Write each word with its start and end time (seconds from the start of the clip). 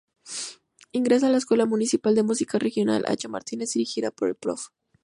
Ingresa 0.93 1.27
a 1.27 1.29
la 1.29 1.37
escuela 1.37 1.67
municipal 1.67 2.15
de 2.15 2.23
música 2.23 2.57
regional 2.57 3.05
"Achá 3.07 3.27
Martínez" 3.29 3.73
dirigida 3.73 4.09
por 4.09 4.29
el 4.29 4.35
Prof. 4.35 4.69